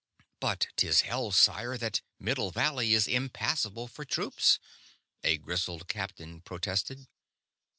"But 0.39 0.65
'tis 0.77 1.01
held, 1.01 1.35
sire, 1.35 1.77
that 1.77 2.01
Middle 2.17 2.49
Valley 2.49 2.95
is 2.95 3.07
impassable 3.07 3.87
for 3.87 4.03
troops," 4.03 4.57
a 5.23 5.37
grizzled 5.37 5.87
captain 5.87 6.41
protested. 6.41 7.05